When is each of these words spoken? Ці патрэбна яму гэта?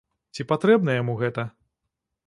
Ці 0.37 0.45
патрэбна 0.51 0.97
яму 1.01 1.13
гэта? 1.23 1.47